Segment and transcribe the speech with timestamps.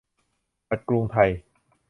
[0.69, 1.29] บัตรกรุงไทย